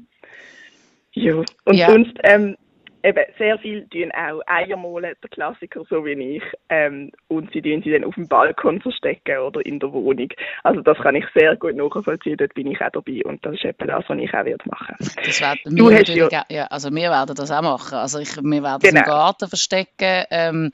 Ja. 1.14 1.36
Und 1.66 1.74
Ja. 1.76 1.88
sonst, 1.92 2.12
ähm, 2.24 2.58
eben, 3.04 3.26
sehr 3.38 3.58
viel 3.60 3.88
tun 3.88 4.12
auch 4.12 4.42
Eier 4.48 4.78
malen, 4.78 5.16
der 5.22 5.30
Klassiker, 5.30 5.84
so 5.90 6.06
wie 6.06 6.38
ich. 6.38 6.44
Ähm, 6.70 7.12
und 7.28 7.52
sie 7.52 7.62
tun 7.62 7.82
sie 7.84 7.92
dann 7.92 8.04
auf 8.04 8.16
dem 8.16 8.28
Balkon 8.28 8.82
verstecken 8.82 9.38
oder 9.40 9.66
in 9.66 9.80
der 9.80 9.92
Wohnung. 9.92 10.30
Also 10.64 10.82
das 10.82 10.98
kann 11.00 11.16
ich 11.16 11.26
sehr 11.34 11.56
gut 11.56 11.76
nachvollziehen, 11.76 12.38
dort 12.38 12.54
bin 12.54 12.72
ich 12.72 12.82
auch 12.82 12.90
dabei. 12.92 13.22
Und 13.26 13.46
das 13.46 13.56
ist 13.56 13.66
etwa 13.66 13.86
das, 13.86 14.06
was 14.08 14.18
ich 14.20 14.34
auch 14.34 14.46
werde 14.46 14.70
machen. 14.70 14.96
Das 15.00 15.42
werden 15.42 15.76
Du 15.76 15.92
hast 15.92 16.08
ja, 16.10 16.46
ja, 16.50 16.66
also 16.66 16.90
wir 16.90 17.10
werden 17.10 17.36
das 17.36 17.52
auch 17.52 17.62
machen. 17.62 17.98
Also 17.98 18.20
ich, 18.20 18.36
wir 18.36 18.64
werden 18.64 18.80
es 18.82 18.90
im 18.90 18.96
Genau. 18.96 19.06
Garten 19.06 19.48
verstecken, 19.48 20.26
ähm, 20.32 20.72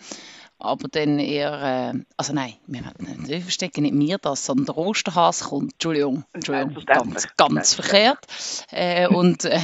aber 0.65 0.87
dann 0.87 1.19
eher, 1.19 1.93
äh, 1.93 1.99
also 2.17 2.33
nein, 2.33 2.53
wir 2.67 2.81
nicht 2.99 3.43
verstecken, 3.43 3.83
nicht 3.83 3.97
wir 3.97 4.17
das, 4.17 4.45
sondern 4.45 4.65
der 4.65 4.77
Osterhase 4.77 5.45
kommt, 5.45 5.73
Entschuldigung, 5.73 6.25
Entschuldigung, 6.33 6.83
ganz, 6.85 7.27
ganz 7.37 7.73
verkehrt, 7.73 8.25
äh, 8.71 9.07
und 9.07 9.45
äh, 9.45 9.59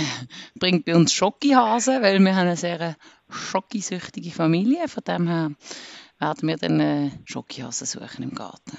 bringt 0.55 0.85
bei 0.85 0.95
uns 0.95 1.13
Schokihasen, 1.13 2.01
weil 2.01 2.19
wir 2.19 2.35
haben 2.35 2.47
eine 2.47 2.57
sehr 2.57 2.95
schokisüchtige 3.29 4.31
Familie, 4.31 4.87
von 4.87 5.03
dem 5.03 5.27
her 5.27 5.51
werden 6.19 6.47
wir 6.47 6.57
dann 6.57 6.79
äh, 6.79 7.11
Schokihasen 7.25 7.87
suchen 7.87 8.23
im 8.23 8.35
Garten. 8.35 8.77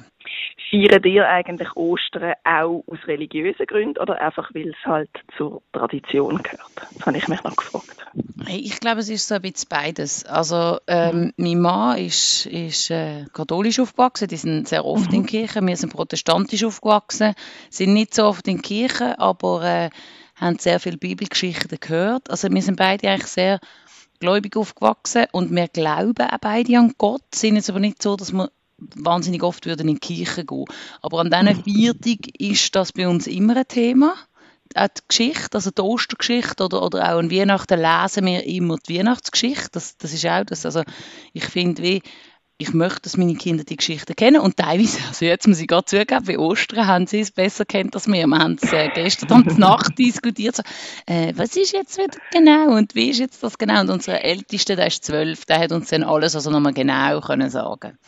Feiern 0.71 1.05
ihr 1.05 1.29
eigentlich 1.29 1.76
Ostern 1.76 2.35
auch 2.45 2.85
aus 2.87 2.99
religiösen 3.07 3.67
Gründen 3.67 3.99
oder 3.99 4.21
einfach, 4.21 4.50
weil 4.55 4.71
es 4.71 4.87
halt 4.87 5.11
zur 5.37 5.62
Tradition 5.73 6.43
gehört? 6.43 6.61
Das 6.76 7.07
habe 7.07 7.17
ich 7.17 7.29
mich 7.29 7.43
noch 7.45 7.57
gefragt. 7.57 8.07
Ich 8.49 8.81
glaube, 8.81 9.00
es 9.00 9.09
ist 9.09 9.29
so 9.29 9.35
ein 9.35 9.43
bisschen 9.43 9.69
beides. 9.69 10.25
Also, 10.25 10.79
ähm, 10.87 11.33
mein 11.37 11.61
Mann 11.61 11.99
ist, 11.99 12.47
ist 12.47 12.91
äh, 12.91 13.25
katholisch 13.33 13.81
aufgewachsen, 13.81 14.29
die 14.29 14.37
sind 14.37 14.69
sehr 14.69 14.85
oft 14.85 15.12
in 15.12 15.26
Kirche. 15.26 15.61
Wir 15.61 15.76
sind 15.76 15.93
protestantisch 15.93 16.64
aufgewachsen, 16.64 17.35
sind 17.71 17.93
nicht 17.93 18.14
so 18.14 18.25
oft 18.25 18.47
in 18.49 18.62
Kirche, 18.62 19.19
aber 19.19 19.62
äh, 19.62 19.91
haben 20.37 20.59
sehr 20.59 20.81
viele 20.81 20.97
Bibelgeschichten 20.97 21.79
gehört. 21.81 22.31
Also, 22.31 22.50
wir 22.50 22.62
sind 22.62 22.76
beide 22.76 23.09
eigentlich 23.09 23.26
sehr 23.26 23.61
gläubig 24.21 24.57
aufgewachsen 24.57 25.26
und 25.33 25.55
wir 25.55 25.69
glauben 25.69 26.29
auch 26.29 26.38
beide 26.41 26.79
an 26.79 26.95
Gott, 26.97 27.35
sind 27.35 27.57
jetzt 27.57 27.71
aber 27.71 27.81
nicht 27.81 28.02
so, 28.02 28.17
dass 28.17 28.33
wir 28.33 28.50
wahnsinnig 28.97 29.43
oft 29.43 29.67
würden 29.67 29.89
in 29.89 29.95
die 29.97 30.01
Kirche 30.01 30.45
gehen. 30.45 30.65
Aber 31.01 31.21
an 31.21 31.31
diesen 31.31 31.65
Viertag 31.65 32.41
ist 32.41 32.75
das 32.75 32.93
bei 32.93 33.09
uns 33.09 33.27
immer 33.27 33.57
ein 33.57 33.69
Thema 33.69 34.15
auch 34.75 34.89
die 34.89 35.03
Geschichte, 35.09 35.55
also 35.55 35.71
die 35.71 35.83
Ostergeschichte 35.83 36.65
oder, 36.65 36.83
oder 36.83 37.12
auch 37.12 37.19
an 37.19 37.31
Weihnachten 37.31 37.79
lesen 37.79 38.27
wir 38.27 38.45
immer 38.47 38.79
die 38.79 38.99
Weihnachtsgeschichte. 38.99 39.69
Das, 39.73 39.97
das 39.97 40.12
ist 40.12 40.27
auch 40.27 40.45
das. 40.45 40.65
Also 40.65 40.83
ich 41.33 41.45
finde, 41.45 41.83
wie 41.83 42.03
ich 42.59 42.73
möchte, 42.73 43.03
dass 43.03 43.17
meine 43.17 43.35
Kinder 43.35 43.65
die 43.65 43.77
Geschichten 43.77 44.15
kennen 44.15 44.41
und 44.41 44.57
teilweise, 44.57 44.99
also 45.09 45.25
jetzt 45.25 45.49
muss 45.49 45.61
ich 45.61 45.67
gerade 45.67 45.85
zugeben, 45.85 46.25
bei 46.25 46.39
Ostern 46.39 46.87
haben 46.87 47.07
sie 47.07 47.21
es 47.21 47.33
besser 47.33 47.65
kennt 47.65 47.95
als 47.95 48.07
wir. 48.07 48.27
Wir 48.27 48.39
haben 48.39 48.57
es 48.61 48.73
äh, 48.73 48.89
gestern 48.95 49.33
Abend 49.33 49.59
Nacht 49.59 49.99
diskutiert, 49.99 50.57
so, 50.57 50.62
äh, 51.07 51.33
was 51.35 51.57
ist 51.57 51.73
jetzt 51.73 51.99
wieder 51.99 52.19
genau 52.31 52.77
und 52.77 52.95
wie 52.95 53.11
ist 53.11 53.19
jetzt 53.19 53.43
das 53.43 53.59
genau? 53.59 53.81
Und 53.81 53.91
unser 53.91 54.23
Ältester, 54.23 54.77
der 54.77 54.87
ist 54.87 55.05
zwölf, 55.05 55.45
der 55.45 55.59
hat 55.59 55.73
uns 55.73 55.89
dann 55.89 56.05
alles 56.05 56.37
also 56.37 56.51
nochmal 56.51 56.73
genau 56.73 57.21
können 57.21 57.51
sagen 57.51 57.99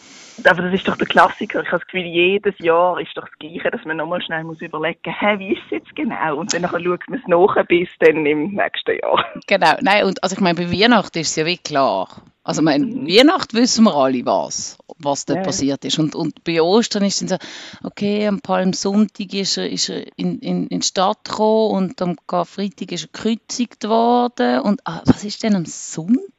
aber 0.44 0.62
das 0.62 0.74
ist 0.74 0.88
doch 0.88 0.96
der 0.96 1.06
Klassiker. 1.06 1.62
Ich 1.62 1.68
habe 1.68 1.78
das 1.78 1.86
Gefühl, 1.86 2.06
jedes 2.06 2.58
Jahr 2.58 3.00
ist 3.00 3.16
doch 3.16 3.28
das 3.28 3.38
Gleiche, 3.38 3.70
dass 3.70 3.84
man 3.84 3.96
nochmal 3.96 4.22
schnell 4.22 4.44
muss 4.44 4.60
überlegen 4.60 5.00
muss, 5.04 5.14
hey, 5.18 5.38
wie 5.38 5.52
ist 5.52 5.62
es 5.66 5.70
jetzt 5.70 5.96
genau? 5.96 6.36
Und 6.36 6.52
dann 6.52 6.62
schaut 6.62 7.08
man 7.08 7.18
es 7.18 7.26
nach 7.26 7.66
bis 7.66 7.88
dann 8.00 8.26
im 8.26 8.54
nächsten 8.54 8.98
Jahr. 9.00 9.24
Genau, 9.46 9.74
nein, 9.80 10.04
und 10.04 10.22
also 10.22 10.34
ich 10.34 10.40
meine, 10.40 10.58
bei 10.58 10.70
Weihnachten 10.70 11.18
ist 11.18 11.30
es 11.30 11.36
ja 11.36 11.46
wie 11.46 11.58
klar. 11.58 12.08
Also 12.46 12.60
ich 12.60 12.64
meine, 12.66 12.84
mhm. 12.84 13.06
Weihnachten 13.08 13.56
wissen 13.56 13.84
wir 13.84 13.94
alle 13.94 14.24
was, 14.26 14.76
was 14.98 15.24
dort 15.24 15.38
ja. 15.38 15.44
passiert 15.44 15.84
ist. 15.86 15.98
Und, 15.98 16.14
und 16.14 16.44
bei 16.44 16.60
Ostern 16.60 17.04
ist 17.04 17.22
dann 17.22 17.28
so, 17.28 17.36
okay, 17.82 18.26
am 18.28 18.40
Palmsonntag 18.40 19.32
ist 19.32 19.56
er, 19.56 19.70
ist 19.70 19.88
er 19.88 20.04
in, 20.16 20.40
in, 20.40 20.66
in 20.66 20.80
die 20.80 20.86
Stadt 20.86 21.24
gekommen 21.24 21.70
und 21.70 22.02
am 22.02 22.16
Karfreitag 22.26 22.92
ist 22.92 23.04
er 23.04 23.12
gekreuzigt 23.12 23.84
worden. 23.88 24.60
Und 24.60 24.82
ah, 24.84 25.00
was 25.06 25.24
ist 25.24 25.42
denn 25.42 25.56
am 25.56 25.64
Sonntag? 25.64 26.33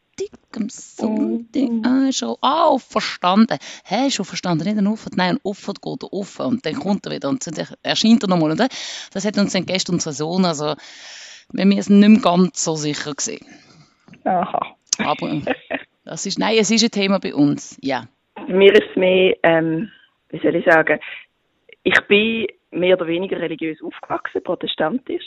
Am 0.55 0.69
Sonntag, 0.69 1.69
oh. 1.69 1.81
ah, 1.83 2.11
schon, 2.11 2.35
ah, 2.41 2.77
verstanden. 2.77 3.57
Hä, 3.83 4.09
schon 4.09 4.25
verstanden, 4.25 4.63
nicht 4.63 4.77
ein 4.77 4.87
Ufer, 4.87 5.09
nein, 5.15 5.35
ein 5.35 5.39
Ufer 5.43 5.73
geht 5.73 6.03
auf 6.11 6.39
und 6.39 6.65
dann 6.65 6.75
kommt 6.75 7.05
er 7.05 7.13
wieder 7.13 7.29
und 7.29 7.45
dann 7.45 7.67
erscheint 7.83 8.23
er 8.23 8.29
nochmal. 8.29 8.51
Und 8.51 8.59
das 8.59 9.25
hat 9.25 9.37
uns 9.37 9.53
dann 9.53 9.65
gestern 9.65 9.95
unser 9.95 10.13
Sohn, 10.13 10.45
also, 10.45 10.75
wir 11.51 11.65
müssen 11.65 11.99
nicht 11.99 12.09
mehr 12.09 12.21
ganz 12.21 12.63
so 12.63 12.75
sicher 12.75 13.13
gesehen. 13.13 13.45
Aha. 14.23 14.75
Aber 14.99 15.41
das 16.05 16.25
ist, 16.25 16.39
nein, 16.39 16.57
es 16.59 16.71
ist 16.71 16.83
ein 16.83 16.91
Thema 16.91 17.19
bei 17.19 17.33
uns, 17.33 17.77
ja. 17.81 18.05
Bei 18.35 18.53
mir 18.53 18.73
ist 18.73 18.89
es 18.89 18.95
mehr, 18.95 19.35
ähm, 19.43 19.91
wie 20.29 20.39
soll 20.39 20.55
ich 20.55 20.65
sagen, 20.65 20.99
ich 21.83 21.99
bin 22.07 22.47
mehr 22.71 22.95
oder 22.97 23.07
weniger 23.07 23.39
religiös 23.39 23.81
aufgewachsen, 23.81 24.43
protestantisch. 24.43 25.23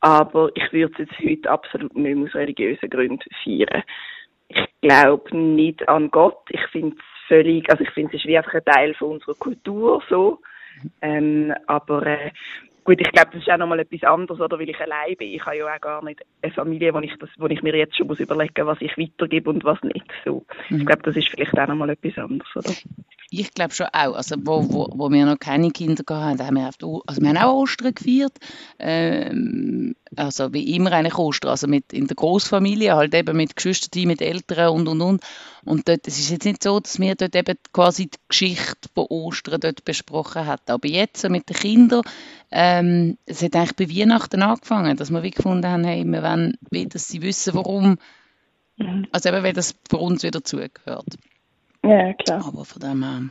Aber 0.00 0.50
ich 0.54 0.72
würde 0.72 1.02
es 1.02 1.08
jetzt 1.10 1.30
heute 1.30 1.50
absolut 1.50 1.94
nicht 1.96 2.16
aus 2.16 2.34
religiösen 2.34 2.88
Gründen 2.90 3.28
feiern. 3.44 3.82
Ich 4.48 4.66
glaube 4.80 5.36
nicht 5.36 5.86
an 5.88 6.10
Gott. 6.10 6.40
Ich 6.48 6.66
finde 6.72 6.96
es 6.96 7.28
völlig, 7.28 7.70
also 7.70 7.84
ich 7.84 7.90
finde 7.90 8.16
es 8.16 8.22
ist 8.22 8.26
wie 8.26 8.36
einfach 8.36 8.54
ein 8.54 8.64
Teil 8.64 8.94
von 8.94 9.12
unserer 9.12 9.34
Kultur 9.34 10.02
so. 10.08 10.40
Ähm, 11.02 11.54
aber 11.66 12.06
äh, 12.06 12.30
Gut, 12.84 13.00
ich 13.00 13.12
glaube, 13.12 13.30
das 13.32 13.42
ist 13.42 13.50
auch 13.50 13.58
nochmal 13.58 13.80
etwas 13.80 14.02
anderes, 14.04 14.40
oder? 14.40 14.58
Weil 14.58 14.68
ich 14.68 14.80
allein 14.80 15.14
bin. 15.16 15.28
Ich 15.28 15.44
habe 15.44 15.58
ja 15.58 15.66
auch 15.66 15.80
gar 15.80 16.02
nicht 16.04 16.24
eine 16.42 16.52
Familie, 16.52 16.94
wo 16.94 16.98
ich, 17.00 17.14
das, 17.18 17.28
wo 17.36 17.46
ich 17.46 17.62
mir 17.62 17.76
jetzt 17.76 17.96
schon 17.96 18.06
muss 18.06 18.20
überlegen 18.20 18.64
muss, 18.64 18.76
was 18.76 18.80
ich 18.80 18.96
weitergebe 18.96 19.50
und 19.50 19.64
was 19.64 19.82
nicht. 19.82 20.06
So. 20.24 20.44
Mhm. 20.70 20.80
Ich 20.80 20.86
glaube, 20.86 21.02
das 21.02 21.16
ist 21.16 21.28
vielleicht 21.28 21.58
auch 21.58 21.68
nochmal 21.68 21.90
etwas 21.90 22.18
anderes, 22.18 22.50
oder? 22.56 22.72
Ich 23.32 23.54
glaube 23.54 23.72
schon 23.72 23.86
auch. 23.92 24.14
Also, 24.14 24.34
wo, 24.40 24.64
wo, 24.72 24.88
wo 24.92 25.10
wir 25.10 25.24
noch 25.24 25.38
keine 25.38 25.70
Kinder 25.70 26.02
hatten, 26.08 26.44
haben 26.44 26.56
wir, 26.56 26.70
also 27.06 27.22
wir 27.22 27.28
haben 27.28 27.36
auch 27.36 27.62
Ostern 27.62 27.94
gefeiert. 27.94 28.36
Ähm, 28.80 29.94
also 30.16 30.52
wie 30.52 30.74
immer 30.74 30.90
eigentlich 30.90 31.16
Ostern, 31.16 31.50
also 31.50 31.68
mit, 31.68 31.92
in 31.92 32.08
der 32.08 32.16
Großfamilie, 32.16 32.96
halt 32.96 33.14
eben 33.14 33.36
mit 33.36 33.54
Geschwistern, 33.54 34.08
mit 34.08 34.20
Eltern 34.20 34.70
und 34.70 34.88
und 34.88 35.00
und. 35.00 35.22
Und 35.64 35.88
dort, 35.88 36.08
es 36.08 36.18
ist 36.18 36.30
jetzt 36.30 36.44
nicht 36.44 36.62
so, 36.62 36.80
dass 36.80 36.98
wir 36.98 37.14
dort 37.14 37.36
eben 37.36 37.56
quasi 37.72 38.08
die 38.08 38.18
Geschichte 38.28 38.88
von 38.94 39.06
Ostern 39.08 39.60
dort 39.60 39.84
besprochen 39.84 40.46
haben. 40.46 40.62
Aber 40.66 40.88
jetzt 40.88 41.28
mit 41.28 41.48
den 41.48 41.56
Kindern, 41.56 42.02
ähm, 42.50 43.16
es 43.26 43.42
hat 43.42 43.54
eigentlich 43.54 43.76
bei 43.76 43.96
Weihnachten 43.96 44.42
angefangen, 44.42 44.96
dass 44.96 45.10
wir 45.10 45.22
wie 45.22 45.30
gefunden 45.30 45.66
haben, 45.68 45.84
hey, 45.84 46.04
wir 46.04 46.22
wollen, 46.24 46.58
dass 46.88 47.06
sie 47.06 47.22
wissen, 47.22 47.54
warum, 47.54 47.96
mhm. 48.76 49.06
also 49.12 49.28
eben, 49.28 49.44
weil 49.44 49.52
das 49.52 49.76
für 49.88 49.98
uns 49.98 50.24
wieder 50.24 50.42
zugehört. 50.42 51.16
Ja, 51.90 52.12
klar. 52.14 52.44
Aber 52.46 52.64
von 52.64 52.80
dem 52.80 53.02
her. 53.02 53.22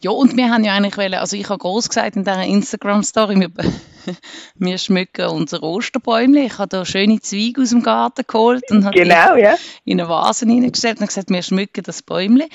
Ja, 0.00 0.10
und 0.10 0.36
wir 0.36 0.50
haben 0.50 0.64
ja 0.64 0.74
eigentlich 0.74 0.96
wollen, 0.96 1.14
also 1.14 1.36
ich 1.36 1.48
habe 1.48 1.58
groß 1.58 1.88
gesagt 1.88 2.16
in 2.16 2.24
dieser 2.24 2.42
Instagram-Story, 2.42 3.36
wir, 3.36 3.50
wir 4.56 4.78
schmücken 4.78 5.26
unser 5.26 5.62
Osterbäumchen. 5.62 6.44
Ich 6.44 6.58
habe 6.58 6.68
da 6.68 6.84
schöne 6.84 7.20
Zweige 7.20 7.62
aus 7.62 7.70
dem 7.70 7.82
Garten 7.82 8.24
geholt 8.26 8.68
und 8.70 8.84
habe 8.84 8.98
genau, 8.98 9.36
ja. 9.36 9.54
in 9.84 10.00
eine 10.00 10.08
Vase 10.08 10.44
hineingestellt 10.46 11.00
und 11.00 11.06
gesagt, 11.06 11.30
wir 11.30 11.42
schmücken 11.42 11.84
das 11.84 12.02
Bäumchen. 12.02 12.48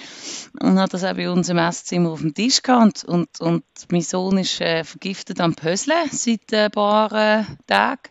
Und 0.60 0.78
habe 0.78 0.90
das 0.90 1.06
auch 1.06 1.16
bei 1.16 1.30
uns 1.30 1.48
im 1.48 1.58
Esszimmer 1.58 2.12
auf 2.12 2.20
dem 2.20 2.34
Tisch 2.34 2.62
gehabt. 2.62 3.06
Und, 3.06 3.40
und, 3.40 3.40
und 3.40 3.64
mein 3.90 4.02
Sohn 4.02 4.38
ist 4.38 4.60
äh, 4.60 4.84
vergiftet 4.84 5.40
am 5.40 5.56
Pösle 5.56 5.96
seit 6.12 6.54
ein 6.54 6.72
paar 6.72 7.12
äh, 7.14 7.44
Tagen. 7.66 8.10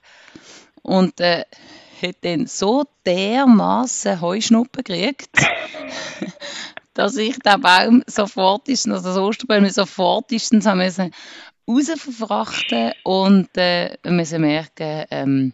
Und 0.83 1.21
äh, 1.21 1.45
hat 2.03 2.17
dann 2.23 2.47
so 2.47 2.85
dermaßen 3.07 4.21
Heuschnuppen 4.21 4.83
gekriegt, 4.83 5.31
dass 6.95 7.17
ich 7.17 7.39
den 7.41 7.61
Baum 7.61 8.03
sofortestens, 8.07 8.95
also 8.95 9.09
das 9.09 9.19
Osterbaum 9.19 9.69
sofortestens 9.69 10.67
haben 10.67 10.79
müssen 10.79 11.11
rausverfrachten 11.69 12.93
und 13.05 13.49
äh, 13.57 13.97
müssen 14.05 14.41
merken, 14.41 15.05
ähm, 15.11 15.53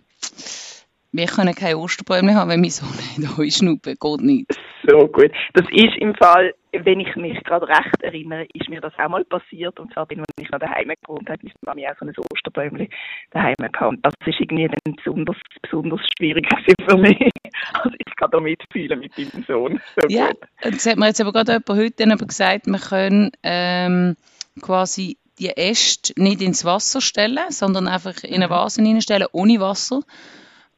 wir 1.13 1.27
können 1.27 1.55
keine 1.55 1.79
Osterbäume 1.79 2.35
haben, 2.35 2.51
wenn 2.51 2.61
mein 2.61 2.71
Sohn 2.71 2.89
nicht 3.17 3.37
Heuschnuppen 3.37 3.97
geht 3.99 4.21
nicht. 4.21 4.47
So 4.91 5.07
gut. 5.09 5.31
Das 5.55 5.67
ist 5.71 5.97
im 5.99 6.15
Fall, 6.15 6.53
wenn 6.73 7.01
ich 7.01 7.15
mich 7.17 7.43
gerade 7.45 7.69
recht 7.69 8.03
erinnere, 8.03 8.47
ist 8.55 8.69
mir 8.69 8.81
das 8.81 8.93
auch 8.99 9.09
mal 9.09 9.25
passiert. 9.25 9.79
Und 9.79 9.93
zwar, 9.93 10.09
wenn 10.09 10.23
ich 10.39 10.51
noch 10.51 10.59
daheim 10.59 10.93
gewohnt 11.03 11.29
habe, 11.29 11.47
ist 11.47 11.55
Mami 11.65 11.87
auch 11.87 11.97
so 11.99 12.07
ein 12.07 12.15
Osterbäumchen 12.33 12.89
daheim 13.31 13.55
gehabt. 13.59 13.99
Das 14.03 14.15
ist 14.27 14.41
irgendwie 14.41 14.69
dann 14.69 14.97
besonders, 14.97 15.37
besonders 15.63 16.01
schwierig 16.17 16.47
für 16.89 16.97
mich. 16.97 17.31
Also 17.75 17.97
ich 17.99 18.17
kann 18.17 18.31
da 18.31 18.41
mitfühlen 18.41 18.99
mit 19.01 19.17
deinem 19.17 19.45
Sohn. 19.45 19.81
So 19.97 20.09
ja, 20.09 20.29
gut. 20.29 20.39
das 20.63 20.87
hat 20.87 20.99
mir 20.99 21.07
jetzt 21.07 21.21
aber 21.21 21.33
gerade 21.33 21.53
jemand 21.53 21.69
heute 21.71 22.13
aber 22.13 22.27
gesagt, 22.27 22.67
wir 22.67 22.79
können 22.79 23.31
ähm, 23.43 24.17
quasi 24.61 25.19
die 25.39 25.57
Äste 25.57 26.13
nicht 26.17 26.43
ins 26.43 26.65
Wasser 26.65 27.01
stellen, 27.01 27.51
sondern 27.51 27.89
einfach 27.89 28.23
in 28.23 28.35
eine 28.35 28.47
mhm. 28.47 28.51
Vase 28.51 28.83
hineinstellen, 28.83 29.29
ohne 29.33 29.61
Wasser. 29.61 30.03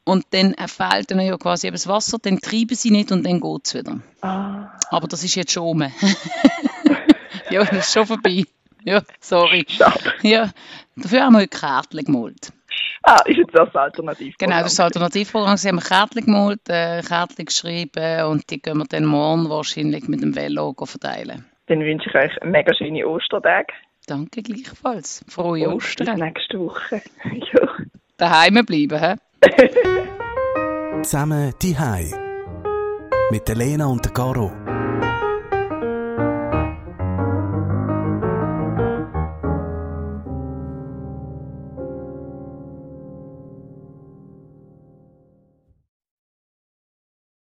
Und 0.05 0.25
dann 0.31 0.55
fehlt 0.67 1.11
dann 1.11 1.21
ja 1.21 1.37
quasi 1.37 1.69
eben 1.69 1.75
das 1.75 1.87
Wasser, 1.87 2.19
dann 2.21 2.39
treiben 2.41 2.75
sie 2.75 2.91
nicht 2.91 3.13
und 3.13 3.25
dann 3.25 3.41
geht 3.41 3.67
es 3.67 3.75
wieder. 3.75 4.01
Ah. 4.21 4.73
Aber 4.91 5.07
das 5.07 5.23
ist 5.23 5.37
jetzt 5.37 5.53
schon 5.53 5.63
um. 5.63 5.83
ja, 7.51 7.65
das 7.65 7.73
ist 7.73 7.93
schon 7.93 8.07
vorbei. 8.07 8.45
Ja, 8.85 9.03
sorry. 9.21 9.65
Schade. 9.69 10.13
Ja, 10.23 10.51
dafür 10.97 11.23
haben 11.23 11.35
wir 11.35 11.41
heute 11.41 11.57
Kärtchen 11.57 12.05
gemalt. 12.05 12.53
Ah, 13.05 13.21
ist 13.27 13.37
jetzt 13.37 13.55
das 13.55 13.75
Alternativprogramm? 13.75 14.51
Genau, 14.51 14.63
das 14.63 14.73
ist 14.73 14.79
das 14.79 14.85
Alternativprogramm. 14.85 15.57
Sie 15.57 15.69
haben 15.69 15.81
Kärtchen 15.81 16.25
gemalt, 16.27 16.69
äh, 16.69 17.03
Kärtchen 17.03 17.45
geschrieben 17.45 18.25
und 18.25 18.51
die 18.51 18.59
können 18.59 18.79
wir 18.79 18.87
dann 18.87 19.05
morgen 19.05 19.49
wahrscheinlich 19.49 20.09
mit 20.09 20.23
dem 20.23 20.35
Velo 20.35 20.75
verteilen. 20.85 21.45
Dann 21.67 21.81
wünsche 21.81 22.09
ich 22.09 22.15
euch 22.15 22.43
eine 22.43 22.51
mega 22.51 22.75
schöne 22.75 23.07
Ostertage. 23.07 23.73
Danke 24.07 24.43
gleichfalls. 24.43 25.25
Frohe 25.29 25.73
Ostern. 25.73 26.07
Bis 26.07 26.17
nächste 26.17 26.59
Woche. 26.59 27.03
ja. 27.25 27.69
Daheim 28.17 28.65
bleiben, 28.67 28.99
hä? 28.99 29.15
Zusammen 31.03 31.53
die 31.61 31.77
Mit 33.31 33.49
der 33.49 33.57
Lena 33.57 33.87
und 33.87 34.05
der 34.05 34.13
Caro. 34.13 34.62